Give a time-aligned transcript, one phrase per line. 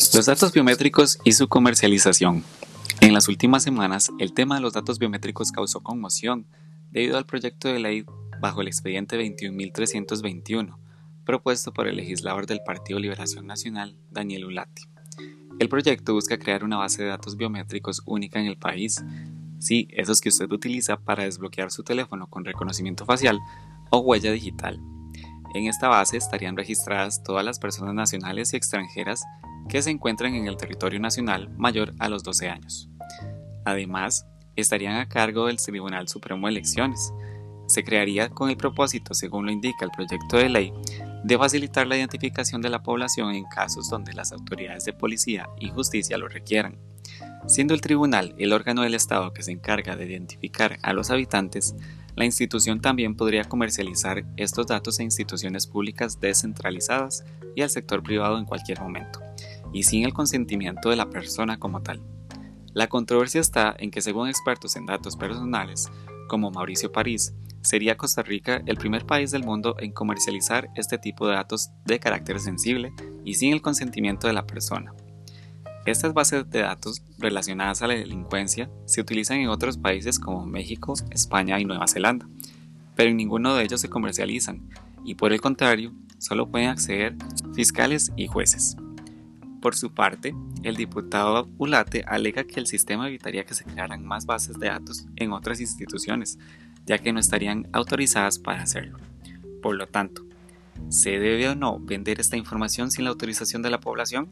[0.00, 2.42] Los datos biométricos y su comercialización.
[3.00, 6.46] En las últimas semanas, el tema de los datos biométricos causó conmoción
[6.90, 8.04] debido al proyecto de ley
[8.40, 10.76] bajo el expediente 21.321,
[11.24, 14.84] propuesto por el legislador del Partido Liberación Nacional, Daniel Ulati.
[15.60, 19.04] El proyecto busca crear una base de datos biométricos única en el país,
[19.58, 23.38] sí, esos que usted utiliza para desbloquear su teléfono con reconocimiento facial
[23.90, 24.80] o huella digital.
[25.54, 29.22] En esta base estarían registradas todas las personas nacionales y extranjeras
[29.70, 32.88] que se encuentran en el territorio nacional mayor a los 12 años.
[33.64, 37.12] Además, estarían a cargo del Tribunal Supremo de Elecciones.
[37.66, 40.72] Se crearía con el propósito, según lo indica el proyecto de ley,
[41.22, 45.70] de facilitar la identificación de la población en casos donde las autoridades de policía y
[45.70, 46.76] justicia lo requieran.
[47.46, 51.76] Siendo el tribunal el órgano del Estado que se encarga de identificar a los habitantes,
[52.16, 58.38] la institución también podría comercializar estos datos a instituciones públicas descentralizadas y al sector privado
[58.38, 59.20] en cualquier momento,
[59.72, 62.02] y sin el consentimiento de la persona como tal.
[62.72, 65.90] La controversia está en que según expertos en datos personales,
[66.28, 71.26] como Mauricio París, sería Costa Rica el primer país del mundo en comercializar este tipo
[71.26, 72.92] de datos de carácter sensible
[73.24, 74.94] y sin el consentimiento de la persona.
[75.86, 80.94] Estas bases de datos relacionadas a la delincuencia se utilizan en otros países como México,
[81.10, 82.28] España y Nueva Zelanda,
[82.94, 84.68] pero en ninguno de ellos se comercializan
[85.04, 87.16] y por el contrario, solo pueden acceder
[87.54, 88.76] fiscales y jueces.
[89.60, 94.24] Por su parte, el diputado Ulate alega que el sistema evitaría que se crearan más
[94.24, 96.38] bases de datos en otras instituciones,
[96.86, 98.98] ya que no estarían autorizadas para hacerlo.
[99.60, 100.24] Por lo tanto,
[100.88, 104.30] ¿se debe o no vender esta información sin la autorización de la población?